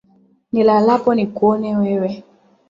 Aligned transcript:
Nilalapo 0.51 1.15
nikuone 1.15 1.69
wewe 1.81 2.23